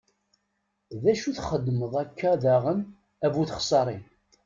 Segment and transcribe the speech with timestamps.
[1.01, 2.79] D acu i txedmeḍ akka daɣen,
[3.25, 4.03] a bu txeṣṣarin?